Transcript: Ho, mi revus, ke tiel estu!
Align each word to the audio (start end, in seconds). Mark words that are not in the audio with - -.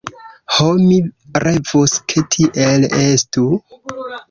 Ho, 0.53 0.69
mi 0.85 0.97
revus, 1.47 1.95
ke 2.15 2.25
tiel 2.37 2.89
estu! 3.03 3.47